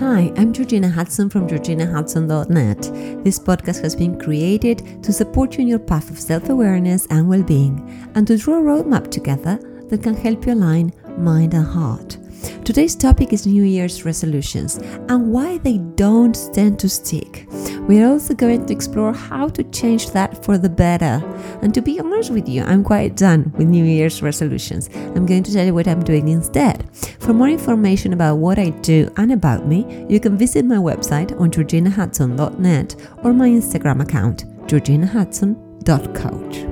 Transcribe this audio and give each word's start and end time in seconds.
Hi, 0.00 0.32
I'm 0.38 0.54
Georgina 0.54 0.88
Hudson 0.88 1.28
from 1.28 1.46
georginahudson.net. 1.46 3.22
This 3.22 3.38
podcast 3.38 3.82
has 3.82 3.94
been 3.94 4.18
created 4.18 5.02
to 5.02 5.12
support 5.12 5.52
you 5.56 5.60
in 5.60 5.68
your 5.68 5.78
path 5.78 6.08
of 6.08 6.18
self 6.18 6.48
awareness 6.48 7.06
and 7.10 7.28
well 7.28 7.42
being, 7.42 8.10
and 8.14 8.26
to 8.26 8.38
draw 8.38 8.60
a 8.60 8.62
roadmap 8.62 9.10
together 9.10 9.58
that 9.90 10.02
can 10.02 10.14
help 10.14 10.46
you 10.46 10.54
align 10.54 10.94
mind 11.18 11.52
and 11.52 11.66
heart. 11.66 12.16
Today's 12.64 12.96
topic 12.96 13.34
is 13.34 13.46
New 13.46 13.64
Year's 13.64 14.06
resolutions 14.06 14.78
and 15.10 15.30
why 15.30 15.58
they 15.58 15.76
don't 15.76 16.48
tend 16.54 16.78
to 16.78 16.88
stick. 16.88 17.46
We're 17.90 18.06
also 18.06 18.34
going 18.34 18.66
to 18.66 18.72
explore 18.72 19.12
how 19.12 19.48
to 19.48 19.64
change 19.64 20.12
that 20.12 20.44
for 20.44 20.56
the 20.56 20.68
better. 20.68 21.20
And 21.60 21.74
to 21.74 21.82
be 21.82 21.98
honest 21.98 22.30
with 22.30 22.48
you, 22.48 22.62
I'm 22.62 22.84
quite 22.84 23.16
done 23.16 23.52
with 23.56 23.66
New 23.66 23.84
Year's 23.84 24.22
resolutions. 24.22 24.88
I'm 24.94 25.26
going 25.26 25.42
to 25.42 25.52
tell 25.52 25.66
you 25.66 25.74
what 25.74 25.88
I'm 25.88 26.04
doing 26.04 26.28
instead. 26.28 26.88
For 27.18 27.34
more 27.34 27.48
information 27.48 28.12
about 28.12 28.36
what 28.36 28.60
I 28.60 28.68
do 28.68 29.12
and 29.16 29.32
about 29.32 29.66
me, 29.66 30.06
you 30.08 30.20
can 30.20 30.38
visit 30.38 30.64
my 30.64 30.76
website 30.76 31.36
on 31.40 31.50
georginahudson.net 31.50 32.94
or 33.24 33.32
my 33.32 33.48
Instagram 33.48 34.02
account, 34.02 34.44
georginahudson.coach. 34.68 36.69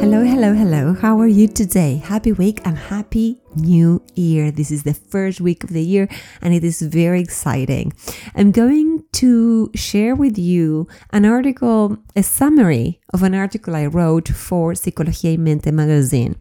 Hello, 0.00 0.24
hello, 0.24 0.54
hello. 0.54 0.94
How 0.94 1.20
are 1.20 1.26
you 1.26 1.46
today? 1.46 1.96
Happy 1.96 2.32
week 2.32 2.62
and 2.64 2.78
happy 2.78 3.42
new 3.54 4.02
year. 4.14 4.50
This 4.50 4.70
is 4.70 4.82
the 4.82 4.94
first 4.94 5.42
week 5.42 5.62
of 5.62 5.68
the 5.68 5.82
year 5.82 6.08
and 6.40 6.54
it 6.54 6.64
is 6.64 6.80
very 6.80 7.20
exciting. 7.20 7.92
I'm 8.34 8.50
going 8.50 9.04
to 9.12 9.70
share 9.74 10.14
with 10.14 10.38
you 10.38 10.88
an 11.10 11.26
article, 11.26 11.98
a 12.16 12.22
summary 12.22 12.98
of 13.12 13.22
an 13.22 13.34
article 13.34 13.76
I 13.76 13.84
wrote 13.84 14.28
for 14.28 14.72
Psicología 14.72 15.32
y 15.32 15.36
Mente 15.36 15.70
magazine. 15.70 16.36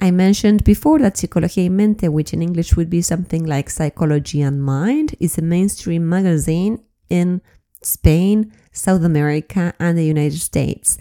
I 0.00 0.12
mentioned 0.12 0.62
before 0.62 1.00
that 1.00 1.14
Psicología 1.14 1.64
y 1.64 1.70
Mente, 1.70 2.08
which 2.12 2.32
in 2.32 2.42
English 2.42 2.76
would 2.76 2.88
be 2.88 3.02
something 3.02 3.44
like 3.44 3.70
Psychology 3.70 4.40
and 4.40 4.62
Mind, 4.62 5.16
is 5.18 5.36
a 5.36 5.42
mainstream 5.42 6.08
magazine 6.08 6.78
in 7.10 7.42
Spain, 7.82 8.52
South 8.70 9.02
America, 9.02 9.74
and 9.80 9.98
the 9.98 10.06
United 10.06 10.38
States. 10.38 10.96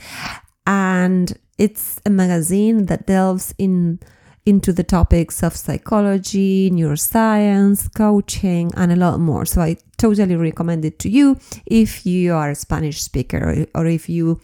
And 0.66 1.38
it's 1.58 2.00
a 2.06 2.10
magazine 2.10 2.86
that 2.86 3.08
delves 3.08 3.54
in 3.58 4.00
into 4.46 4.72
the 4.72 4.84
topics 4.84 5.44
of 5.44 5.54
psychology, 5.54 6.72
neuroscience, 6.72 7.94
coaching, 7.94 8.72
and 8.78 8.94
a 8.94 8.96
lot 8.96 9.20
more. 9.20 9.46
So 9.46 9.60
I 9.60 9.76
totally 9.98 10.38
recommend 10.38 10.86
it 10.86 11.00
to 11.00 11.10
you 11.10 11.38
if 11.66 12.06
you 12.06 12.34
are 12.34 12.52
a 12.52 12.56
Spanish 12.56 13.02
speaker 13.02 13.68
or, 13.76 13.86
if 13.86 14.08
you 14.08 14.40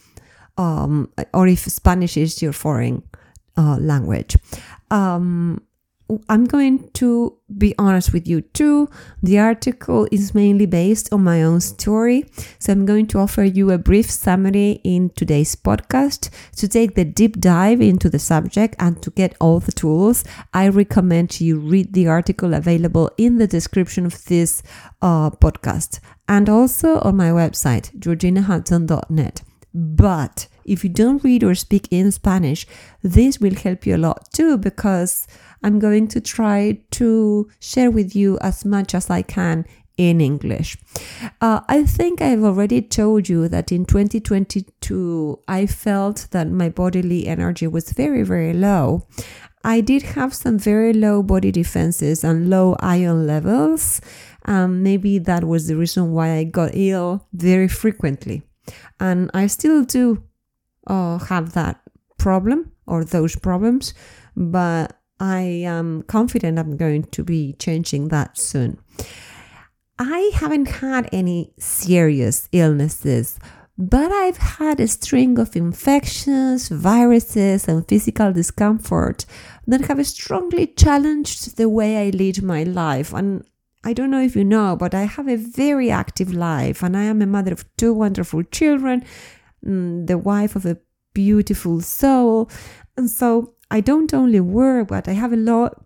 um, 0.58 1.10
or 1.34 1.48
if 1.48 1.60
Spanish 1.60 2.18
is 2.18 2.42
your 2.42 2.52
foreign 2.52 3.02
uh, 3.56 3.78
language. 3.80 4.36
Um, 4.92 5.62
I'm 6.28 6.46
going 6.46 6.90
to 6.94 7.38
be 7.58 7.74
honest 7.78 8.14
with 8.14 8.28
you 8.28 8.42
too. 8.42 8.90
The 9.22 9.40
article 9.40 10.08
is 10.12 10.36
mainly 10.36 10.66
based 10.66 11.12
on 11.14 11.24
my 11.24 11.44
own 11.44 11.62
story. 11.62 12.26
So 12.60 12.74
I'm 12.74 12.86
going 12.86 13.08
to 13.08 13.20
offer 13.20 13.44
you 13.44 13.72
a 13.72 13.78
brief 13.78 14.10
summary 14.10 14.82
in 14.84 15.12
today's 15.12 15.56
podcast. 15.56 16.30
To 16.58 16.68
take 16.68 16.96
the 16.96 17.06
deep 17.06 17.40
dive 17.40 17.82
into 17.82 18.10
the 18.10 18.20
subject 18.20 18.76
and 18.80 19.02
to 19.02 19.12
get 19.12 19.36
all 19.40 19.60
the 19.60 19.72
tools, 19.72 20.24
I 20.54 20.68
recommend 20.68 21.40
you 21.40 21.60
read 21.60 21.94
the 21.94 22.08
article 22.08 22.54
available 22.54 23.10
in 23.18 23.38
the 23.38 23.48
description 23.48 24.06
of 24.06 24.26
this 24.26 24.62
uh, 25.02 25.32
podcast 25.32 26.00
and 26.28 26.50
also 26.50 27.00
on 27.00 27.16
my 27.16 27.30
website, 27.30 27.98
georginahudson.net. 27.98 29.42
But 29.74 30.48
if 30.66 30.84
you 30.84 30.90
don't 30.90 31.24
read 31.24 31.44
or 31.44 31.56
speak 31.56 31.88
in 31.92 32.12
Spanish, 32.12 32.68
this 33.02 33.40
will 33.40 33.56
help 33.56 33.86
you 33.86 33.96
a 33.96 33.98
lot 33.98 34.32
too 34.32 34.58
because 34.58 35.28
I'm 35.64 35.80
going 35.80 36.08
to 36.10 36.22
try 36.22 36.80
to 36.92 37.50
share 37.60 37.92
with 37.92 38.16
you 38.16 38.38
as 38.40 38.66
much 38.66 38.94
as 38.94 39.10
I 39.10 39.22
can 39.22 39.66
in 39.98 40.22
English. 40.22 40.78
Uh, 41.40 41.62
I 41.68 41.84
think 41.84 42.22
I've 42.22 42.44
already 42.44 42.82
told 42.82 43.30
you 43.30 43.48
that 43.48 43.72
in 43.72 43.86
2022 43.86 45.40
I 45.48 45.66
felt 45.66 46.28
that 46.32 46.50
my 46.50 46.70
bodily 46.70 47.28
energy 47.28 47.68
was 47.68 47.92
very, 47.92 48.24
very 48.24 48.54
low. 48.54 49.08
I 49.64 49.80
did 49.82 50.02
have 50.02 50.34
some 50.34 50.58
very 50.60 50.94
low 50.94 51.24
body 51.24 51.52
defenses 51.52 52.24
and 52.24 52.50
low 52.50 52.76
iron 52.80 53.26
levels. 53.26 54.02
Um, 54.46 54.84
maybe 54.84 55.20
that 55.20 55.46
was 55.46 55.68
the 55.68 55.78
reason 55.78 56.12
why 56.12 56.34
I 56.34 56.44
got 56.44 56.72
ill 56.74 57.28
very 57.32 57.70
frequently. 57.70 58.44
And 59.00 59.32
I 59.34 59.48
still 59.48 59.86
do 59.86 60.24
uh, 60.88 61.18
have 61.18 61.54
that 61.54 61.82
problem 62.18 62.72
or 62.88 63.06
those 63.06 63.38
problems, 63.38 63.94
but 64.36 65.00
I 65.24 65.40
am 65.64 66.04
confident 66.04 66.60
I'm 66.60 66.76
going 66.76 67.04
to 67.04 67.24
be 67.24 67.54
changing 67.54 68.10
that 68.10 68.38
soon. 68.38 68.78
I 69.98 70.32
haven't 70.34 70.66
had 70.66 71.08
any 71.14 71.54
serious 71.58 72.50
illnesses, 72.52 73.40
but 73.78 74.12
I've 74.12 74.36
had 74.60 74.82
a 74.82 74.88
string 74.88 75.40
of 75.40 75.56
infections, 75.56 76.68
viruses, 76.68 77.70
and 77.70 77.88
physical 77.88 78.34
discomfort 78.34 79.26
that 79.66 79.86
have 79.86 80.06
strongly 80.06 80.68
challenged 80.68 81.56
the 81.56 81.70
way 81.70 82.06
I 82.06 82.10
lead 82.10 82.44
my 82.44 82.64
life. 82.64 83.14
And 83.14 83.46
I 83.86 83.94
don't 83.94 84.12
know 84.12 84.22
if 84.22 84.36
you 84.36 84.44
know, 84.44 84.76
but 84.76 84.94
I 84.94 85.04
have 85.04 85.30
a 85.30 85.38
very 85.38 85.90
active 85.90 86.34
life, 86.34 86.84
and 86.84 86.98
I 86.98 87.04
am 87.04 87.22
a 87.22 87.26
mother 87.28 87.54
of 87.54 87.64
two 87.78 87.94
wonderful 87.94 88.44
children, 88.44 89.06
mm, 89.66 90.06
the 90.06 90.18
wife 90.18 90.58
of 90.58 90.66
a 90.66 90.80
beautiful 91.14 91.80
soul. 91.80 92.50
And 92.98 93.10
so 93.10 93.54
I 93.74 93.82
don't 93.82 94.14
only 94.14 94.40
work, 94.40 94.90
but 94.90 95.08
I 95.08 95.14
have 95.14 95.34
a 95.34 95.44
lot 95.52 95.84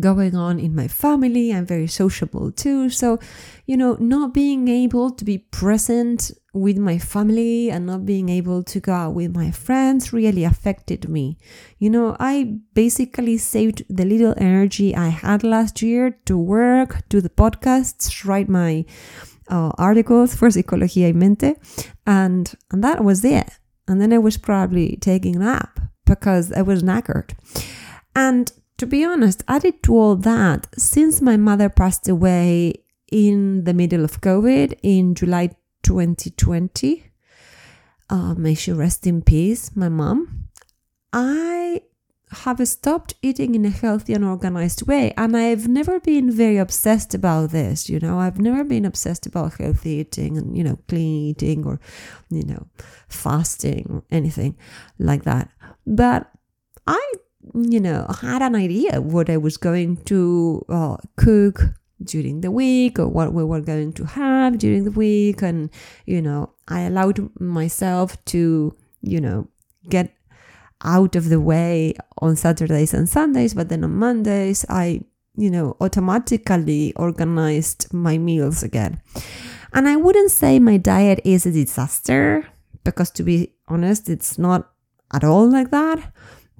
going 0.00 0.34
on 0.34 0.58
in 0.58 0.74
my 0.74 0.88
family. 0.88 1.52
I'm 1.52 1.64
very 1.64 1.86
sociable 1.86 2.50
too. 2.50 2.90
So, 2.90 3.20
you 3.66 3.76
know, 3.76 3.96
not 4.00 4.34
being 4.34 4.66
able 4.66 5.12
to 5.12 5.24
be 5.24 5.38
present 5.38 6.32
with 6.52 6.76
my 6.76 6.98
family 6.98 7.70
and 7.70 7.86
not 7.86 8.04
being 8.04 8.28
able 8.30 8.64
to 8.64 8.80
go 8.80 8.92
out 8.92 9.14
with 9.14 9.32
my 9.32 9.52
friends 9.52 10.12
really 10.12 10.42
affected 10.42 11.08
me. 11.08 11.38
You 11.78 11.90
know, 11.90 12.16
I 12.18 12.58
basically 12.74 13.38
saved 13.38 13.84
the 13.88 14.04
little 14.04 14.34
energy 14.36 14.96
I 14.96 15.10
had 15.10 15.44
last 15.44 15.82
year 15.82 16.18
to 16.24 16.36
work, 16.36 17.08
do 17.08 17.20
the 17.20 17.30
podcasts, 17.30 18.26
write 18.26 18.48
my 18.48 18.84
uh, 19.48 19.70
articles 19.78 20.34
for 20.34 20.48
Psicología 20.48 21.06
y 21.06 21.12
Mente, 21.12 21.54
and, 22.06 22.52
and 22.72 22.82
that 22.82 23.04
was 23.04 23.24
it. 23.24 23.50
And 23.86 24.00
then 24.00 24.12
I 24.12 24.18
was 24.18 24.36
probably 24.36 24.96
taking 25.00 25.36
a 25.36 25.40
nap 25.40 25.83
because 26.14 26.52
I 26.52 26.62
was 26.62 26.82
knackered. 26.82 27.30
And 28.14 28.52
to 28.78 28.86
be 28.86 29.04
honest, 29.04 29.44
added 29.48 29.82
to 29.84 29.96
all 29.96 30.16
that, 30.16 30.66
since 30.76 31.20
my 31.20 31.36
mother 31.36 31.68
passed 31.68 32.08
away 32.08 32.74
in 33.10 33.64
the 33.64 33.74
middle 33.74 34.04
of 34.04 34.20
COVID 34.20 34.78
in 34.82 35.14
July 35.14 35.50
2020, 35.82 37.04
uh, 38.10 38.34
may 38.34 38.54
she 38.54 38.72
rest 38.72 39.06
in 39.06 39.22
peace, 39.22 39.74
my 39.76 39.88
mom, 39.88 40.48
I 41.12 41.82
have 42.34 42.66
stopped 42.66 43.14
eating 43.22 43.54
in 43.54 43.64
a 43.64 43.70
healthy 43.70 44.12
and 44.12 44.24
organized 44.24 44.86
way. 44.86 45.12
And 45.16 45.36
I've 45.36 45.68
never 45.68 46.00
been 46.00 46.30
very 46.30 46.58
obsessed 46.58 47.14
about 47.14 47.50
this, 47.50 47.88
you 47.88 48.00
know, 48.00 48.18
I've 48.18 48.40
never 48.40 48.64
been 48.64 48.84
obsessed 48.84 49.26
about 49.26 49.54
healthy 49.54 49.90
eating 49.90 50.36
and, 50.36 50.56
you 50.56 50.64
know, 50.64 50.78
clean 50.88 51.30
eating 51.30 51.64
or, 51.64 51.80
you 52.30 52.44
know, 52.44 52.66
fasting 53.08 53.86
or 53.90 54.02
anything 54.10 54.56
like 54.98 55.24
that. 55.24 55.50
But 55.86 56.30
I, 56.86 57.12
you 57.54 57.80
know, 57.80 58.06
had 58.20 58.42
an 58.42 58.54
idea 58.54 59.00
what 59.00 59.28
I 59.28 59.36
was 59.36 59.56
going 59.56 59.96
to 60.04 60.64
uh, 60.68 60.96
cook 61.16 61.62
during 62.02 62.40
the 62.40 62.50
week 62.50 62.98
or 62.98 63.08
what 63.08 63.32
we 63.32 63.44
were 63.44 63.60
going 63.60 63.92
to 63.94 64.04
have 64.04 64.58
during 64.58 64.84
the 64.84 64.90
week. 64.90 65.42
And, 65.42 65.70
you 66.06 66.20
know, 66.20 66.52
I 66.68 66.82
allowed 66.82 67.30
myself 67.40 68.22
to, 68.26 68.76
you 69.00 69.20
know, 69.20 69.48
get 69.88 70.14
out 70.82 71.16
of 71.16 71.28
the 71.28 71.40
way 71.40 71.94
on 72.18 72.36
Saturdays 72.36 72.92
and 72.92 73.08
Sundays, 73.08 73.54
but 73.54 73.68
then 73.68 73.84
on 73.84 73.94
Mondays, 73.94 74.64
I, 74.68 75.02
you 75.36 75.50
know, 75.50 75.76
automatically 75.80 76.92
organized 76.96 77.92
my 77.92 78.18
meals 78.18 78.62
again. 78.62 79.00
And 79.72 79.88
I 79.88 79.96
wouldn't 79.96 80.30
say 80.30 80.58
my 80.58 80.76
diet 80.76 81.20
is 81.24 81.46
a 81.46 81.50
disaster 81.50 82.46
because 82.84 83.10
to 83.12 83.22
be 83.22 83.54
honest, 83.66 84.08
it's 84.08 84.38
not 84.38 84.70
at 85.14 85.24
all 85.24 85.48
like 85.48 85.70
that, 85.70 86.12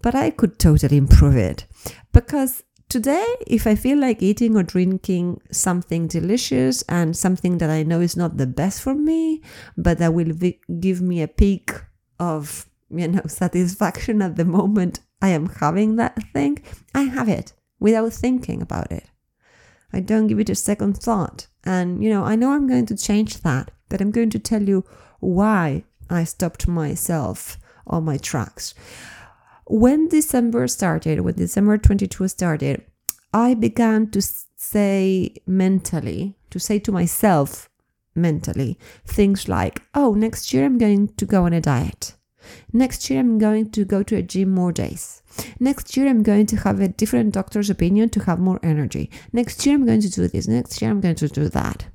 but 0.03 0.15
I 0.15 0.31
could 0.31 0.59
totally 0.59 0.97
improve 0.97 1.37
it. 1.37 1.67
Because 2.13 2.63
today, 2.89 3.27
if 3.47 3.67
I 3.67 3.75
feel 3.75 3.99
like 3.99 4.23
eating 4.23 4.57
or 4.57 4.63
drinking 4.63 5.41
something 5.51 6.07
delicious 6.07 6.83
and 6.83 7.17
something 7.17 7.59
that 7.59 7.71
I 7.71 7.83
know 7.83 8.01
is 8.01 8.17
not 8.17 8.37
the 8.37 8.47
best 8.47 8.81
for 8.83 8.95
me, 8.95 9.43
but 9.77 9.99
that 9.99 10.15
will 10.15 10.33
give 10.81 11.03
me 11.03 11.23
a 11.23 11.29
peak 11.29 11.73
of, 12.21 12.69
you 12.91 13.09
know, 13.09 13.23
satisfaction 13.27 14.23
at 14.23 14.37
the 14.37 14.45
moment 14.45 15.01
I 15.21 15.29
am 15.29 15.47
having 15.47 15.97
that 15.97 16.23
thing, 16.33 16.63
I 16.95 17.03
have 17.03 17.29
it 17.29 17.53
without 17.81 18.13
thinking 18.13 18.63
about 18.63 18.93
it. 18.93 19.11
I 19.93 20.01
don't 20.01 20.27
give 20.27 20.41
it 20.41 20.51
a 20.51 20.55
second 20.55 20.99
thought. 20.99 21.47
And, 21.65 22.03
you 22.05 22.11
know, 22.11 22.25
I 22.25 22.37
know 22.37 22.53
I'm 22.53 22.67
going 22.67 22.87
to 22.87 22.97
change 22.97 23.41
that, 23.41 23.71
but 23.89 24.01
I'm 24.01 24.11
going 24.11 24.31
to 24.31 24.39
tell 24.39 24.63
you 24.63 24.85
why 25.21 25.85
I 26.11 26.25
stopped 26.25 26.69
myself 26.69 27.59
on 27.87 28.05
my 28.05 28.17
tracks. 28.17 28.75
When 29.67 30.09
December 30.09 30.69
started, 30.69 31.21
when 31.21 31.35
December 31.35 31.79
22 31.79 32.29
started, 32.29 32.85
I 33.33 33.55
began 33.55 34.11
to 34.11 34.23
say 34.23 35.35
mentally, 35.47 36.37
to 36.51 36.59
say 36.59 36.79
to 36.81 36.93
myself 36.93 37.69
mentally, 38.15 38.79
things 39.05 39.49
like, 39.49 39.83
oh, 39.95 40.15
next 40.15 40.53
year 40.53 40.65
I'm 40.65 40.79
going 40.79 41.09
to 41.09 41.27
go 41.27 41.45
on 41.45 41.53
a 41.53 41.61
diet. 41.61 42.15
Next 42.73 43.09
year 43.09 43.21
I'm 43.21 43.39
going 43.39 43.71
to 43.71 43.85
go 43.85 44.03
to 44.03 44.17
a 44.17 44.23
gym 44.23 44.51
more 44.51 44.73
days. 44.73 45.23
Next 45.59 45.97
year 45.97 46.09
I'm 46.09 46.23
going 46.23 46.47
to 46.47 46.57
have 46.57 46.81
a 46.81 46.89
different 46.89 47.33
doctor's 47.33 47.71
opinion 47.71 48.11
to 48.11 48.21
have 48.25 48.39
more 48.39 48.61
energy. 48.63 49.11
Next 49.33 49.65
year 49.65 49.75
I'm 49.75 49.87
going 49.87 50.03
to 50.03 50.11
do 50.11 50.29
this. 50.29 50.47
Next 50.47 50.81
year 50.81 50.91
I'm 50.91 51.01
going 51.01 51.17
to 51.17 51.29
do 51.29 51.49
that. 51.49 51.87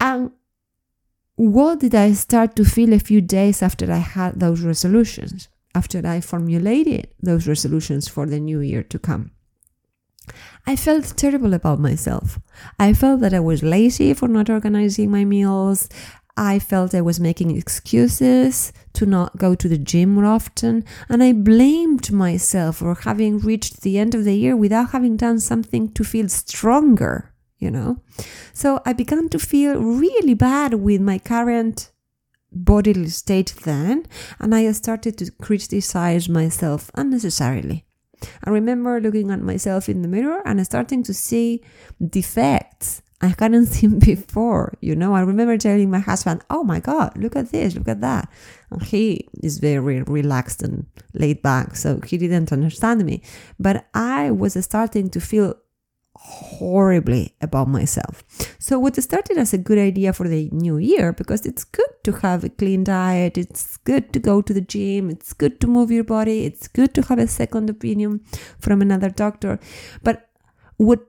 And 0.00 0.30
what 1.38 1.78
did 1.78 1.94
I 1.94 2.14
start 2.14 2.56
to 2.56 2.64
feel 2.64 2.92
a 2.92 2.98
few 2.98 3.20
days 3.20 3.62
after 3.62 3.92
I 3.92 3.98
had 3.98 4.40
those 4.40 4.62
resolutions? 4.62 5.48
After 5.72 6.04
I 6.04 6.20
formulated 6.20 7.08
those 7.22 7.46
resolutions 7.46 8.08
for 8.08 8.26
the 8.26 8.40
new 8.40 8.58
year 8.58 8.82
to 8.82 8.98
come? 8.98 9.30
I 10.66 10.74
felt 10.74 11.16
terrible 11.16 11.54
about 11.54 11.78
myself. 11.78 12.40
I 12.80 12.92
felt 12.92 13.20
that 13.20 13.32
I 13.32 13.38
was 13.38 13.62
lazy 13.62 14.14
for 14.14 14.26
not 14.26 14.50
organizing 14.50 15.12
my 15.12 15.24
meals. 15.24 15.88
I 16.36 16.58
felt 16.58 16.92
I 16.92 17.02
was 17.02 17.20
making 17.20 17.56
excuses 17.56 18.72
to 18.94 19.06
not 19.06 19.36
go 19.36 19.54
to 19.54 19.68
the 19.68 19.78
gym 19.78 20.14
more 20.14 20.26
often, 20.26 20.84
and 21.08 21.22
I 21.22 21.32
blamed 21.32 22.10
myself 22.10 22.78
for 22.78 22.96
having 22.96 23.38
reached 23.38 23.82
the 23.82 23.96
end 23.96 24.16
of 24.16 24.24
the 24.24 24.34
year 24.34 24.56
without 24.56 24.90
having 24.90 25.16
done 25.16 25.38
something 25.38 25.92
to 25.92 26.02
feel 26.02 26.28
stronger, 26.28 27.32
you 27.58 27.70
know? 27.70 28.00
So 28.52 28.80
I 28.84 28.92
began 28.92 29.28
to 29.30 29.38
feel 29.38 29.80
really 29.80 30.34
bad 30.34 30.74
with 30.74 31.00
my 31.00 31.18
current 31.18 31.90
bodily 32.52 33.08
state 33.08 33.54
then, 33.64 34.06
and 34.38 34.54
I 34.54 34.70
started 34.72 35.18
to 35.18 35.30
criticize 35.32 36.28
myself 36.28 36.90
unnecessarily. 36.94 37.84
I 38.44 38.50
remember 38.50 39.00
looking 39.00 39.30
at 39.30 39.40
myself 39.40 39.88
in 39.88 40.02
the 40.02 40.08
mirror 40.08 40.42
and 40.44 40.64
starting 40.64 41.02
to 41.04 41.14
see 41.14 41.62
defects 42.04 43.02
I 43.20 43.34
hadn't 43.38 43.66
seen 43.76 43.98
before. 43.98 44.74
You 44.80 44.94
know, 44.94 45.14
I 45.14 45.20
remember 45.20 45.56
telling 45.58 45.90
my 45.90 45.98
husband, 45.98 46.42
Oh 46.50 46.62
my 46.64 46.80
God, 46.80 47.16
look 47.16 47.36
at 47.36 47.50
this, 47.50 47.74
look 47.74 47.88
at 47.88 48.00
that. 48.00 48.30
And 48.70 48.82
he 48.82 49.28
is 49.42 49.58
very 49.58 50.02
relaxed 50.02 50.62
and 50.62 50.86
laid 51.14 51.42
back, 51.42 51.76
so 51.76 52.00
he 52.06 52.18
didn't 52.18 52.52
understand 52.52 53.04
me. 53.04 53.22
But 53.58 53.86
I 53.94 54.30
was 54.30 54.62
starting 54.64 55.10
to 55.10 55.20
feel 55.20 55.54
horribly 56.20 57.34
about 57.40 57.68
myself. 57.68 58.24
So 58.58 58.78
what 58.78 58.96
started 58.96 59.38
as 59.38 59.52
a 59.52 59.58
good 59.58 59.78
idea 59.78 60.12
for 60.12 60.28
the 60.28 60.48
new 60.50 60.76
year 60.76 61.12
because 61.12 61.46
it's 61.46 61.64
good 61.64 61.90
to 62.04 62.12
have 62.12 62.44
a 62.44 62.48
clean 62.48 62.84
diet, 62.84 63.38
it's 63.38 63.76
good 63.78 64.12
to 64.12 64.18
go 64.18 64.42
to 64.42 64.52
the 64.52 64.60
gym, 64.60 65.10
it's 65.10 65.32
good 65.32 65.60
to 65.60 65.66
move 65.66 65.90
your 65.90 66.04
body, 66.04 66.44
it's 66.44 66.66
good 66.66 66.92
to 66.94 67.02
have 67.02 67.18
a 67.18 67.28
second 67.28 67.70
opinion 67.70 68.20
from 68.58 68.82
another 68.82 69.10
doctor. 69.10 69.60
But 70.02 70.28
what 70.76 71.06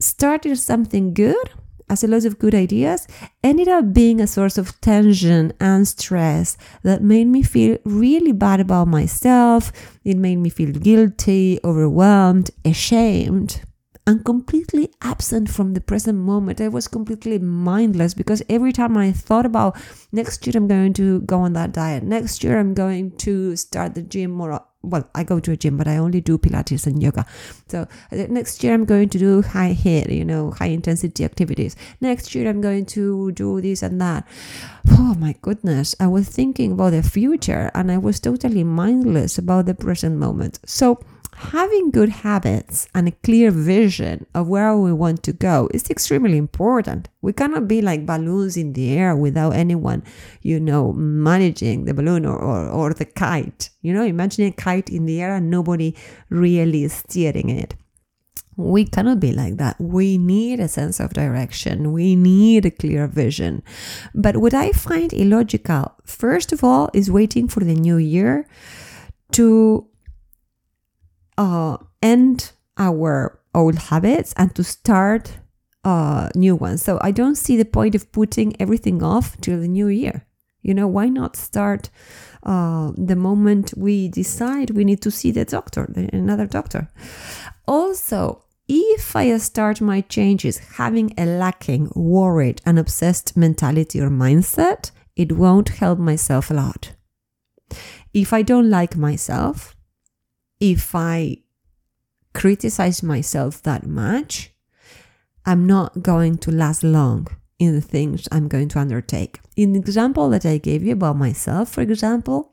started 0.00 0.52
as 0.52 0.62
something 0.62 1.14
good 1.14 1.50
as 1.88 2.04
a 2.04 2.08
lot 2.08 2.24
of 2.24 2.38
good 2.38 2.54
ideas 2.54 3.06
ended 3.42 3.68
up 3.68 3.92
being 3.92 4.20
a 4.20 4.26
source 4.26 4.58
of 4.58 4.80
tension 4.80 5.52
and 5.60 5.86
stress 5.86 6.56
that 6.82 7.02
made 7.02 7.26
me 7.26 7.42
feel 7.42 7.78
really 7.84 8.32
bad 8.32 8.60
about 8.60 8.88
myself. 8.88 9.72
It 10.04 10.16
made 10.16 10.36
me 10.36 10.50
feel 10.50 10.72
guilty, 10.72 11.58
overwhelmed, 11.64 12.50
ashamed 12.64 13.62
and 14.06 14.24
completely 14.24 14.90
absent 15.02 15.50
from 15.50 15.74
the 15.74 15.80
present 15.80 16.18
moment. 16.18 16.60
I 16.60 16.68
was 16.68 16.88
completely 16.88 17.38
mindless 17.38 18.14
because 18.14 18.42
every 18.48 18.72
time 18.72 18.96
I 18.96 19.12
thought 19.12 19.46
about 19.46 19.76
next 20.12 20.46
year 20.46 20.54
I'm 20.56 20.68
going 20.68 20.94
to 20.94 21.20
go 21.22 21.40
on 21.40 21.52
that 21.52 21.72
diet, 21.72 22.02
next 22.02 22.42
year 22.42 22.58
I'm 22.58 22.74
going 22.74 23.16
to 23.18 23.56
start 23.56 23.94
the 23.94 24.02
gym 24.02 24.30
more. 24.30 24.64
Well, 24.82 25.10
I 25.14 25.24
go 25.24 25.40
to 25.40 25.52
a 25.52 25.56
gym, 25.58 25.76
but 25.76 25.86
I 25.86 25.98
only 25.98 26.22
do 26.22 26.38
Pilates 26.38 26.86
and 26.86 27.02
yoga. 27.02 27.26
So 27.68 27.86
uh, 28.10 28.16
next 28.30 28.64
year 28.64 28.72
I'm 28.72 28.86
going 28.86 29.10
to 29.10 29.18
do 29.18 29.42
high 29.42 29.74
HIIT, 29.74 30.10
you 30.16 30.24
know, 30.24 30.52
high 30.52 30.68
intensity 30.68 31.22
activities. 31.22 31.76
Next 32.00 32.34
year 32.34 32.48
I'm 32.48 32.62
going 32.62 32.86
to 32.86 33.30
do 33.32 33.60
this 33.60 33.82
and 33.82 34.00
that. 34.00 34.26
Oh 34.92 35.14
my 35.18 35.34
goodness. 35.42 35.94
I 36.00 36.06
was 36.06 36.30
thinking 36.30 36.72
about 36.72 36.92
the 36.92 37.02
future 37.02 37.70
and 37.74 37.92
I 37.92 37.98
was 37.98 38.20
totally 38.20 38.64
mindless 38.64 39.36
about 39.36 39.66
the 39.66 39.74
present 39.74 40.16
moment. 40.16 40.60
So 40.64 40.98
having 41.40 41.90
good 41.90 42.10
habits 42.10 42.86
and 42.94 43.08
a 43.08 43.12
clear 43.12 43.50
vision 43.50 44.26
of 44.34 44.46
where 44.46 44.76
we 44.76 44.92
want 44.92 45.22
to 45.22 45.32
go 45.32 45.68
is 45.72 45.88
extremely 45.88 46.36
important. 46.36 47.08
We 47.22 47.32
cannot 47.32 47.66
be 47.66 47.80
like 47.80 48.04
balloons 48.04 48.56
in 48.56 48.74
the 48.74 48.92
air 48.92 49.16
without 49.16 49.54
anyone, 49.54 50.02
you 50.42 50.60
know, 50.60 50.92
managing 50.92 51.86
the 51.86 51.94
balloon 51.94 52.26
or, 52.26 52.36
or, 52.36 52.68
or 52.68 52.94
the 52.94 53.06
kite. 53.06 53.70
You 53.80 53.94
know, 53.94 54.04
imagine 54.04 54.46
a 54.46 54.52
kite 54.52 54.90
in 54.90 55.06
the 55.06 55.20
air 55.22 55.34
and 55.34 55.50
nobody 55.50 55.96
really 56.28 56.86
steering 56.88 57.48
it. 57.48 57.74
We 58.56 58.84
cannot 58.84 59.20
be 59.20 59.32
like 59.32 59.56
that. 59.56 59.80
We 59.80 60.18
need 60.18 60.60
a 60.60 60.68
sense 60.68 61.00
of 61.00 61.14
direction. 61.14 61.92
We 61.92 62.16
need 62.16 62.66
a 62.66 62.70
clear 62.70 63.06
vision. 63.06 63.62
But 64.14 64.36
what 64.36 64.52
I 64.52 64.72
find 64.72 65.12
illogical, 65.14 65.94
first 66.04 66.52
of 66.52 66.62
all, 66.62 66.90
is 66.92 67.10
waiting 67.10 67.48
for 67.48 67.60
the 67.60 67.74
new 67.74 67.96
year 67.96 68.46
to 69.32 69.89
uh, 71.40 71.78
end 72.02 72.52
our 72.76 73.40
old 73.54 73.76
habits 73.90 74.34
and 74.36 74.54
to 74.54 74.62
start 74.62 75.38
uh, 75.84 76.28
new 76.34 76.54
ones. 76.54 76.82
So 76.82 76.98
I 77.00 77.10
don't 77.10 77.36
see 77.36 77.56
the 77.56 77.64
point 77.64 77.94
of 77.94 78.12
putting 78.12 78.60
everything 78.60 79.02
off 79.02 79.40
till 79.40 79.58
the 79.58 79.68
new 79.68 79.88
year. 79.88 80.26
You 80.62 80.74
know, 80.74 80.86
why 80.86 81.08
not 81.08 81.36
start 81.36 81.88
uh, 82.42 82.92
the 82.96 83.16
moment 83.16 83.72
we 83.76 84.08
decide 84.08 84.70
we 84.70 84.84
need 84.84 85.00
to 85.00 85.10
see 85.10 85.30
the 85.30 85.46
doctor, 85.46 85.90
another 86.12 86.46
doctor? 86.46 86.88
Also, 87.66 88.44
if 88.68 89.16
I 89.16 89.36
start 89.38 89.80
my 89.80 90.02
changes 90.02 90.58
having 90.76 91.14
a 91.16 91.24
lacking, 91.24 91.90
worried, 91.94 92.60
and 92.66 92.78
obsessed 92.78 93.36
mentality 93.36 93.98
or 94.00 94.10
mindset, 94.10 94.90
it 95.16 95.32
won't 95.32 95.70
help 95.70 95.98
myself 95.98 96.50
a 96.50 96.54
lot. 96.54 96.92
If 98.12 98.32
I 98.34 98.42
don't 98.42 98.68
like 98.68 98.96
myself, 98.96 99.74
if 100.60 100.94
I 100.94 101.38
criticize 102.34 103.02
myself 103.02 103.62
that 103.62 103.86
much, 103.86 104.52
I'm 105.46 105.66
not 105.66 106.02
going 106.02 106.38
to 106.38 106.52
last 106.52 106.84
long 106.84 107.26
in 107.58 107.74
the 107.74 107.80
things 107.80 108.28
I'm 108.30 108.48
going 108.48 108.68
to 108.68 108.78
undertake. 108.78 109.40
In 109.56 109.72
the 109.72 109.80
example 109.80 110.28
that 110.30 110.46
I 110.46 110.58
gave 110.58 110.82
you 110.82 110.92
about 110.92 111.16
myself, 111.16 111.70
for 111.70 111.80
example, 111.80 112.52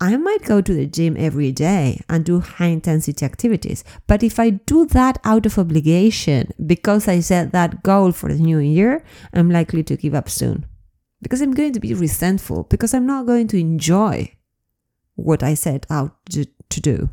I 0.00 0.16
might 0.18 0.44
go 0.44 0.60
to 0.60 0.74
the 0.74 0.86
gym 0.86 1.16
every 1.18 1.52
day 1.52 2.02
and 2.08 2.24
do 2.24 2.40
high 2.40 2.66
intensity 2.66 3.24
activities. 3.24 3.82
But 4.06 4.22
if 4.22 4.38
I 4.38 4.50
do 4.50 4.84
that 4.86 5.18
out 5.24 5.46
of 5.46 5.58
obligation 5.58 6.52
because 6.66 7.08
I 7.08 7.20
set 7.20 7.52
that 7.52 7.82
goal 7.82 8.12
for 8.12 8.30
the 8.30 8.38
new 8.38 8.58
year, 8.58 9.02
I'm 9.32 9.50
likely 9.50 9.82
to 9.84 9.96
give 9.96 10.14
up 10.14 10.28
soon. 10.28 10.66
Because 11.22 11.40
I'm 11.40 11.54
going 11.54 11.72
to 11.72 11.80
be 11.80 11.94
resentful, 11.94 12.64
because 12.64 12.92
I'm 12.92 13.06
not 13.06 13.24
going 13.24 13.48
to 13.48 13.58
enjoy 13.58 14.36
what 15.14 15.42
I 15.42 15.54
set 15.54 15.86
out 15.88 16.16
to, 16.30 16.44
to 16.70 16.80
do. 16.80 17.10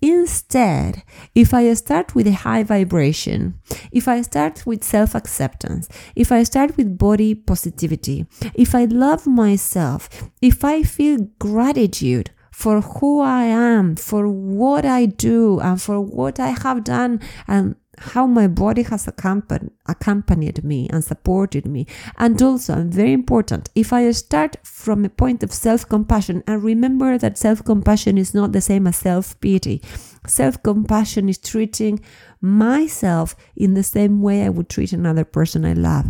Instead, 0.00 1.04
if 1.32 1.54
I 1.54 1.72
start 1.74 2.16
with 2.16 2.26
a 2.26 2.32
high 2.32 2.64
vibration, 2.64 3.60
if 3.92 4.08
I 4.08 4.22
start 4.22 4.66
with 4.66 4.82
self 4.82 5.14
acceptance, 5.14 5.88
if 6.16 6.32
I 6.32 6.42
start 6.42 6.76
with 6.76 6.98
body 6.98 7.36
positivity, 7.36 8.26
if 8.54 8.74
I 8.74 8.86
love 8.86 9.28
myself, 9.28 10.08
if 10.40 10.64
I 10.64 10.82
feel 10.82 11.28
gratitude 11.38 12.32
for 12.50 12.80
who 12.80 13.20
I 13.20 13.44
am, 13.44 13.94
for 13.94 14.28
what 14.28 14.84
I 14.84 15.06
do, 15.06 15.60
and 15.60 15.80
for 15.80 16.00
what 16.00 16.40
I 16.40 16.50
have 16.50 16.82
done, 16.84 17.20
and 17.46 17.76
how 17.98 18.26
my 18.26 18.46
body 18.46 18.82
has 18.82 19.06
accompanied, 19.06 19.70
accompanied 19.86 20.64
me 20.64 20.88
and 20.90 21.04
supported 21.04 21.66
me. 21.66 21.86
And 22.16 22.40
also, 22.40 22.74
and 22.74 22.92
very 22.92 23.12
important, 23.12 23.68
if 23.74 23.92
I 23.92 24.10
start 24.12 24.56
from 24.64 25.04
a 25.04 25.08
point 25.10 25.42
of 25.42 25.52
self 25.52 25.88
compassion 25.88 26.42
and 26.46 26.62
remember 26.62 27.18
that 27.18 27.38
self 27.38 27.64
compassion 27.64 28.18
is 28.18 28.34
not 28.34 28.52
the 28.52 28.60
same 28.60 28.86
as 28.86 28.96
self 28.96 29.38
pity, 29.40 29.82
self 30.26 30.62
compassion 30.62 31.28
is 31.28 31.38
treating 31.38 32.00
myself 32.40 33.36
in 33.56 33.74
the 33.74 33.82
same 33.82 34.22
way 34.22 34.44
I 34.44 34.48
would 34.48 34.68
treat 34.68 34.92
another 34.92 35.24
person 35.24 35.64
I 35.64 35.74
love. 35.74 36.06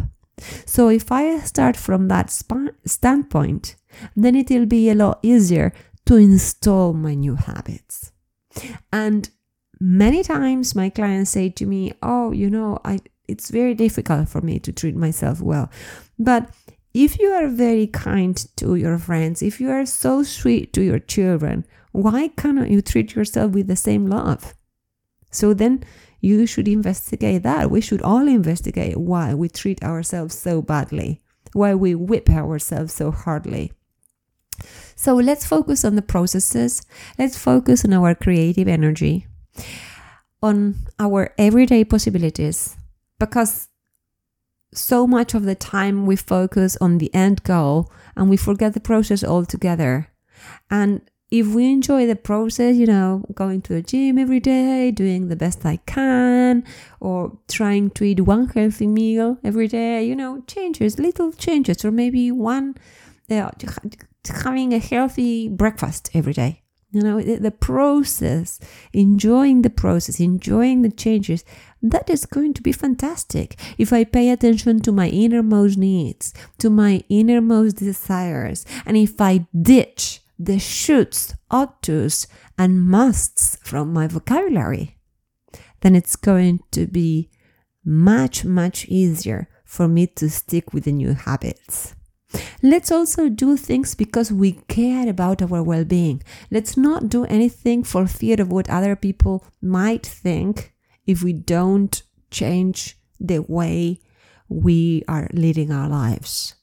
So 0.66 0.88
if 0.88 1.12
I 1.12 1.38
start 1.40 1.76
from 1.76 2.08
that 2.08 2.30
sp- 2.30 2.74
standpoint, 2.86 3.76
then 4.16 4.34
it 4.34 4.50
will 4.50 4.66
be 4.66 4.88
a 4.88 4.94
lot 4.94 5.18
easier 5.22 5.72
to 6.06 6.16
install 6.16 6.92
my 6.92 7.14
new 7.14 7.34
habits. 7.34 8.12
And 8.92 9.30
many 9.82 10.22
times 10.22 10.76
my 10.76 10.88
clients 10.88 11.32
say 11.32 11.48
to 11.50 11.66
me, 11.66 11.92
"Oh, 12.02 12.30
you 12.30 12.48
know, 12.48 12.78
I 12.84 13.00
it's 13.26 13.50
very 13.50 13.74
difficult 13.74 14.28
for 14.28 14.40
me 14.40 14.58
to 14.60 14.72
treat 14.72 14.94
myself 14.94 15.40
well." 15.40 15.70
But 16.18 16.50
if 16.94 17.18
you 17.18 17.30
are 17.30 17.48
very 17.48 17.88
kind 17.88 18.36
to 18.56 18.76
your 18.76 18.96
friends, 18.98 19.42
if 19.42 19.60
you 19.60 19.70
are 19.70 19.86
so 19.86 20.22
sweet 20.22 20.72
to 20.74 20.82
your 20.82 21.00
children, 21.00 21.64
why 21.90 22.28
cannot 22.28 22.70
you 22.70 22.80
treat 22.80 23.14
yourself 23.16 23.52
with 23.52 23.66
the 23.66 23.76
same 23.76 24.06
love? 24.06 24.54
So 25.32 25.52
then 25.52 25.82
you 26.20 26.46
should 26.46 26.68
investigate 26.68 27.42
that. 27.42 27.70
We 27.70 27.80
should 27.80 28.02
all 28.02 28.28
investigate 28.28 28.96
why 28.96 29.34
we 29.34 29.48
treat 29.48 29.82
ourselves 29.82 30.38
so 30.38 30.62
badly, 30.62 31.20
why 31.54 31.74
we 31.74 31.94
whip 31.94 32.30
ourselves 32.30 32.92
so 32.92 33.10
hardly. 33.10 33.72
So 34.94 35.16
let's 35.16 35.46
focus 35.46 35.84
on 35.84 35.96
the 35.96 36.02
processes. 36.02 36.82
Let's 37.18 37.36
focus 37.36 37.84
on 37.84 37.92
our 37.92 38.14
creative 38.14 38.68
energy. 38.68 39.26
On 40.42 40.74
our 40.98 41.32
everyday 41.38 41.84
possibilities 41.84 42.76
because 43.18 43.68
so 44.74 45.06
much 45.06 45.34
of 45.34 45.44
the 45.44 45.54
time 45.54 46.06
we 46.06 46.16
focus 46.16 46.76
on 46.80 46.98
the 46.98 47.14
end 47.14 47.42
goal 47.44 47.90
and 48.16 48.28
we 48.28 48.36
forget 48.36 48.74
the 48.74 48.80
process 48.80 49.22
altogether. 49.22 50.08
And 50.70 51.02
if 51.30 51.46
we 51.46 51.70
enjoy 51.70 52.06
the 52.06 52.16
process, 52.16 52.76
you 52.76 52.86
know, 52.86 53.24
going 53.34 53.62
to 53.62 53.72
the 53.74 53.82
gym 53.82 54.18
every 54.18 54.40
day, 54.40 54.90
doing 54.90 55.28
the 55.28 55.36
best 55.36 55.64
I 55.64 55.76
can, 55.86 56.64
or 57.00 57.38
trying 57.48 57.90
to 57.90 58.04
eat 58.04 58.20
one 58.20 58.48
healthy 58.48 58.86
meal 58.86 59.38
every 59.42 59.68
day, 59.68 60.04
you 60.04 60.14
know, 60.14 60.42
changes, 60.46 60.98
little 60.98 61.32
changes, 61.32 61.84
or 61.84 61.90
maybe 61.90 62.30
one, 62.30 62.74
uh, 63.30 63.50
having 64.44 64.74
a 64.74 64.78
healthy 64.78 65.48
breakfast 65.48 66.10
every 66.12 66.34
day. 66.34 66.61
You 66.92 67.00
know, 67.00 67.22
the 67.22 67.50
process, 67.50 68.60
enjoying 68.92 69.62
the 69.62 69.70
process, 69.70 70.20
enjoying 70.20 70.82
the 70.82 70.90
changes, 70.90 71.42
that 71.80 72.10
is 72.10 72.26
going 72.26 72.52
to 72.54 72.62
be 72.62 72.70
fantastic. 72.70 73.58
If 73.78 73.94
I 73.94 74.04
pay 74.04 74.28
attention 74.28 74.80
to 74.82 74.92
my 74.92 75.08
innermost 75.08 75.78
needs, 75.78 76.34
to 76.58 76.68
my 76.68 77.02
innermost 77.08 77.76
desires, 77.76 78.66
and 78.84 78.98
if 78.98 79.18
I 79.20 79.46
ditch 79.58 80.20
the 80.38 80.56
shoulds, 80.56 81.34
oughts, 81.50 82.26
and 82.58 82.86
musts 82.86 83.56
from 83.62 83.92
my 83.94 84.06
vocabulary, 84.06 84.98
then 85.80 85.96
it's 85.96 86.16
going 86.16 86.60
to 86.72 86.86
be 86.86 87.30
much, 87.84 88.44
much 88.44 88.84
easier 88.86 89.48
for 89.64 89.88
me 89.88 90.06
to 90.06 90.28
stick 90.28 90.74
with 90.74 90.84
the 90.84 90.92
new 90.92 91.14
habits. 91.14 91.94
Let's 92.62 92.90
also 92.90 93.28
do 93.28 93.56
things 93.56 93.94
because 93.94 94.32
we 94.32 94.52
care 94.68 95.08
about 95.08 95.42
our 95.42 95.62
well 95.62 95.84
being. 95.84 96.22
Let's 96.50 96.76
not 96.76 97.08
do 97.08 97.24
anything 97.24 97.84
for 97.84 98.06
fear 98.06 98.40
of 98.40 98.50
what 98.50 98.70
other 98.70 98.96
people 98.96 99.44
might 99.60 100.06
think 100.06 100.72
if 101.06 101.22
we 101.22 101.32
don't 101.32 102.02
change 102.30 102.96
the 103.18 103.40
way 103.40 104.00
we 104.48 105.02
are 105.08 105.28
leading 105.32 105.72
our 105.72 105.88
lives. 105.88 106.54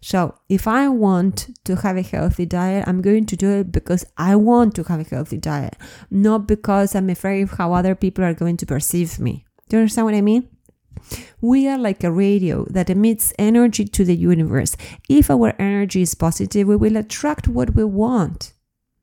So, 0.00 0.36
if 0.48 0.68
I 0.68 0.88
want 0.88 1.50
to 1.64 1.76
have 1.76 1.96
a 1.96 2.02
healthy 2.02 2.46
diet, 2.46 2.86
I'm 2.86 3.02
going 3.02 3.26
to 3.26 3.36
do 3.36 3.50
it 3.50 3.72
because 3.72 4.04
I 4.16 4.36
want 4.36 4.74
to 4.76 4.84
have 4.84 5.00
a 5.00 5.04
healthy 5.04 5.38
diet, 5.38 5.76
not 6.10 6.46
because 6.46 6.94
I'm 6.94 7.10
afraid 7.10 7.42
of 7.42 7.52
how 7.52 7.72
other 7.72 7.94
people 7.94 8.22
are 8.22 8.34
going 8.34 8.56
to 8.58 8.66
perceive 8.66 9.18
me. 9.18 9.46
Do 9.68 9.76
you 9.76 9.80
understand 9.80 10.04
what 10.04 10.14
I 10.14 10.20
mean? 10.20 10.48
We 11.40 11.68
are 11.68 11.78
like 11.78 12.02
a 12.02 12.12
radio 12.12 12.64
that 12.70 12.90
emits 12.90 13.32
energy 13.38 13.84
to 13.84 14.04
the 14.04 14.16
universe. 14.16 14.76
If 15.08 15.30
our 15.30 15.54
energy 15.58 16.02
is 16.02 16.14
positive, 16.14 16.66
we 16.66 16.76
will 16.76 16.96
attract 16.96 17.48
what 17.48 17.74
we 17.74 17.84
want. 17.84 18.52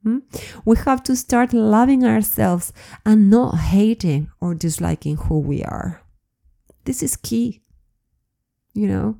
Hmm? 0.03 0.19
We 0.65 0.77
have 0.77 1.03
to 1.03 1.15
start 1.15 1.53
loving 1.53 2.03
ourselves 2.03 2.73
and 3.05 3.29
not 3.29 3.57
hating 3.57 4.29
or 4.41 4.53
disliking 4.53 5.17
who 5.17 5.39
we 5.39 5.63
are. 5.63 6.01
This 6.83 7.01
is 7.01 7.15
key. 7.15 7.61
You 8.73 8.87
know, 8.87 9.17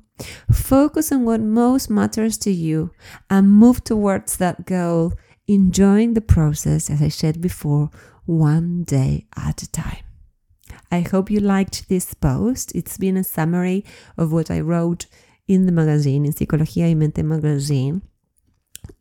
focus 0.52 1.12
on 1.12 1.24
what 1.24 1.40
most 1.40 1.88
matters 1.88 2.36
to 2.38 2.50
you 2.50 2.90
and 3.30 3.50
move 3.50 3.84
towards 3.84 4.36
that 4.36 4.66
goal, 4.66 5.14
enjoying 5.46 6.14
the 6.14 6.20
process, 6.20 6.90
as 6.90 7.00
I 7.00 7.08
said 7.08 7.40
before, 7.40 7.90
one 8.26 8.82
day 8.84 9.26
at 9.36 9.62
a 9.62 9.70
time. 9.70 10.03
I 10.94 11.00
hope 11.00 11.28
you 11.28 11.40
liked 11.40 11.88
this 11.88 12.14
post. 12.14 12.72
It's 12.72 12.96
been 12.98 13.16
a 13.16 13.24
summary 13.24 13.84
of 14.16 14.30
what 14.30 14.48
I 14.48 14.60
wrote 14.60 15.06
in 15.48 15.66
the 15.66 15.72
magazine, 15.72 16.24
in 16.24 16.32
Psicología 16.32 16.86
y 16.86 16.94
Mente 16.94 17.24
magazine. 17.24 18.02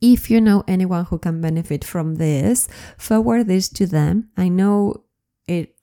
If 0.02 0.32
you 0.32 0.42
know 0.42 0.64
anyone 0.68 1.06
who 1.06 1.20
can 1.20 1.40
benefit 1.40 1.84
from 1.84 2.16
this, 2.16 2.68
forward 2.98 3.48
this 3.48 3.70
to 3.70 3.86
them. 3.86 4.30
I 4.36 4.50
know 4.50 5.04
it 5.48 5.76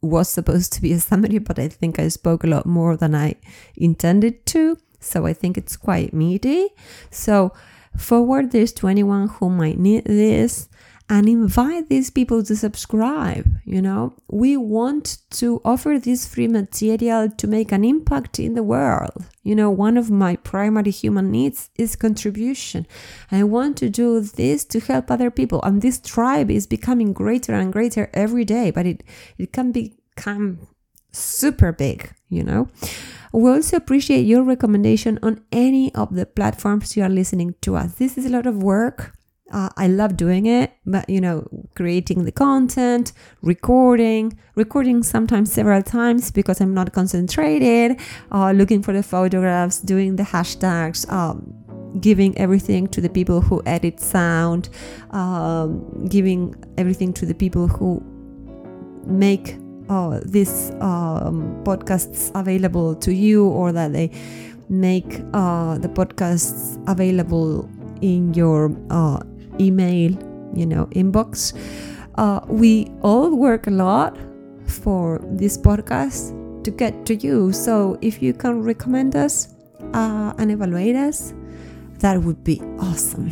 was 0.00 0.28
supposed 0.28 0.72
to 0.74 0.82
be 0.82 0.92
a 0.92 1.00
summary, 1.00 1.38
but 1.38 1.58
I 1.58 1.66
think 1.66 1.98
I 1.98 2.08
spoke 2.08 2.44
a 2.44 2.46
lot 2.46 2.66
more 2.66 2.96
than 2.96 3.16
I 3.16 3.34
intended 3.76 4.46
to. 4.46 4.78
So 5.00 5.26
I 5.26 5.32
think 5.32 5.58
it's 5.58 5.76
quite 5.76 6.14
meaty. 6.14 6.68
So 7.10 7.52
forward 7.96 8.52
this 8.52 8.72
to 8.74 8.86
anyone 8.86 9.28
who 9.28 9.50
might 9.50 9.78
need 9.80 10.04
this 10.04 10.68
and 11.08 11.28
invite 11.28 11.88
these 11.88 12.10
people 12.10 12.42
to 12.42 12.56
subscribe. 12.56 13.46
You 13.64 13.80
know, 13.80 14.14
we 14.28 14.56
want 14.56 15.18
to 15.32 15.60
offer 15.64 15.98
this 15.98 16.26
free 16.26 16.48
material 16.48 17.30
to 17.30 17.46
make 17.46 17.70
an 17.72 17.84
impact 17.84 18.38
in 18.38 18.54
the 18.54 18.62
world. 18.62 19.24
You 19.44 19.54
know, 19.54 19.70
one 19.70 19.96
of 19.96 20.10
my 20.10 20.36
primary 20.36 20.90
human 20.90 21.30
needs 21.30 21.70
is 21.76 21.94
contribution. 21.94 22.86
I 23.30 23.44
want 23.44 23.76
to 23.78 23.88
do 23.88 24.20
this 24.20 24.64
to 24.66 24.80
help 24.80 25.10
other 25.10 25.30
people, 25.30 25.62
and 25.62 25.80
this 25.80 26.00
tribe 26.00 26.50
is 26.50 26.66
becoming 26.66 27.12
greater 27.12 27.54
and 27.54 27.72
greater 27.72 28.10
every 28.12 28.44
day, 28.44 28.70
but 28.70 28.86
it, 28.86 29.04
it 29.38 29.52
can 29.52 29.70
become 29.70 30.66
super 31.12 31.72
big, 31.72 32.12
you 32.28 32.42
know. 32.42 32.68
We 33.32 33.50
also 33.50 33.76
appreciate 33.76 34.22
your 34.22 34.42
recommendation 34.42 35.18
on 35.22 35.42
any 35.52 35.94
of 35.94 36.14
the 36.14 36.26
platforms 36.26 36.96
you 36.96 37.02
are 37.02 37.08
listening 37.08 37.54
to 37.62 37.76
us. 37.76 37.94
This 37.94 38.18
is 38.18 38.26
a 38.26 38.30
lot 38.30 38.46
of 38.46 38.62
work 38.62 39.15
uh, 39.52 39.68
I 39.76 39.86
love 39.86 40.16
doing 40.16 40.46
it, 40.46 40.72
but 40.84 41.08
you 41.08 41.20
know, 41.20 41.46
creating 41.76 42.24
the 42.24 42.32
content, 42.32 43.12
recording, 43.42 44.36
recording 44.56 45.02
sometimes 45.02 45.52
several 45.52 45.82
times 45.82 46.30
because 46.32 46.60
I'm 46.60 46.74
not 46.74 46.92
concentrated, 46.92 48.00
uh, 48.32 48.50
looking 48.52 48.82
for 48.82 48.92
the 48.92 49.02
photographs, 49.02 49.78
doing 49.78 50.16
the 50.16 50.24
hashtags, 50.24 51.10
um, 51.12 51.54
giving 52.00 52.36
everything 52.38 52.88
to 52.88 53.00
the 53.00 53.08
people 53.08 53.40
who 53.40 53.62
edit 53.66 54.00
sound, 54.00 54.68
um, 55.10 56.06
giving 56.08 56.54
everything 56.76 57.12
to 57.12 57.24
the 57.24 57.34
people 57.34 57.68
who 57.68 58.02
make 59.06 59.56
uh, 59.88 60.20
these 60.24 60.72
um, 60.80 61.62
podcasts 61.62 62.32
available 62.34 62.96
to 62.96 63.14
you 63.14 63.46
or 63.46 63.70
that 63.70 63.92
they 63.92 64.10
make 64.68 65.20
uh, 65.32 65.78
the 65.78 65.88
podcasts 65.88 66.82
available 66.88 67.70
in 68.00 68.34
your 68.34 68.76
uh, 68.90 69.20
email, 69.60 70.12
you 70.54 70.66
know, 70.66 70.86
inbox. 70.86 71.56
Uh, 72.16 72.40
we 72.48 72.90
all 73.02 73.36
work 73.36 73.66
a 73.66 73.70
lot 73.70 74.16
for 74.66 75.20
this 75.24 75.56
podcast 75.56 76.34
to 76.64 76.70
get 76.70 77.06
to 77.06 77.14
you. 77.14 77.52
So 77.52 77.98
if 78.00 78.22
you 78.22 78.32
can 78.32 78.62
recommend 78.62 79.14
us 79.16 79.54
uh, 79.92 80.32
and 80.38 80.50
evaluate 80.50 80.96
us, 80.96 81.32
that 82.00 82.20
would 82.22 82.42
be 82.44 82.60
awesome. 82.78 83.30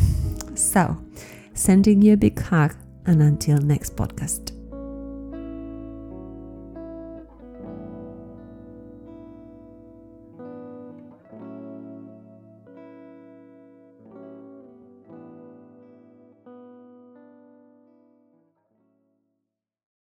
So, 0.54 0.96
sending 1.52 2.00
you 2.00 2.14
a 2.14 2.16
big 2.16 2.40
hug, 2.40 2.74
and 3.06 3.20
until 3.20 3.58
next 3.58 3.96
podcast. 3.96 4.53